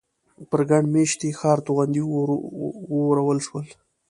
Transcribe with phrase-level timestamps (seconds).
[0.49, 2.01] پر ګڼ مېشتي ښار توغندي
[2.93, 3.65] وورول شول.